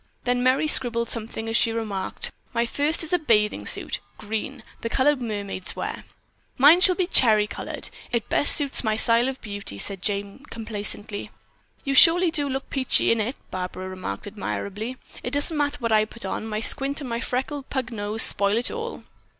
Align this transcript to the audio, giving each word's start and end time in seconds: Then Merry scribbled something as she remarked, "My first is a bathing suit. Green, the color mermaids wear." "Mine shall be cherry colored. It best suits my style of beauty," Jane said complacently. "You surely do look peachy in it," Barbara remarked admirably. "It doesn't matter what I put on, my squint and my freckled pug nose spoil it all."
Then 0.23 0.41
Merry 0.41 0.67
scribbled 0.67 1.09
something 1.11 1.47
as 1.47 1.55
she 1.55 1.71
remarked, 1.71 2.31
"My 2.55 2.65
first 2.65 3.03
is 3.03 3.13
a 3.13 3.19
bathing 3.19 3.67
suit. 3.67 3.99
Green, 4.17 4.63
the 4.81 4.89
color 4.89 5.15
mermaids 5.15 5.75
wear." 5.75 6.05
"Mine 6.57 6.81
shall 6.81 6.95
be 6.95 7.05
cherry 7.05 7.45
colored. 7.45 7.91
It 8.11 8.27
best 8.27 8.55
suits 8.55 8.83
my 8.83 8.95
style 8.97 9.27
of 9.29 9.39
beauty," 9.41 9.77
Jane 9.77 10.37
said 10.39 10.49
complacently. 10.49 11.29
"You 11.83 11.93
surely 11.93 12.31
do 12.31 12.49
look 12.49 12.67
peachy 12.71 13.11
in 13.11 13.21
it," 13.21 13.35
Barbara 13.51 13.87
remarked 13.87 14.25
admirably. 14.25 14.97
"It 15.21 15.33
doesn't 15.33 15.55
matter 15.55 15.77
what 15.79 15.91
I 15.91 16.05
put 16.05 16.25
on, 16.25 16.47
my 16.47 16.61
squint 16.61 16.99
and 17.01 17.07
my 17.11 17.19
freckled 17.19 17.69
pug 17.69 17.91
nose 17.91 18.23
spoil 18.23 18.57
it 18.57 18.71
all." 18.71 19.03